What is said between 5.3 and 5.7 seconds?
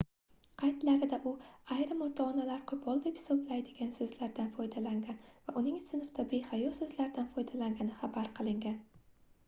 va